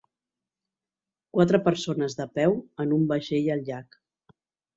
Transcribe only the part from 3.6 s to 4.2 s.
llac.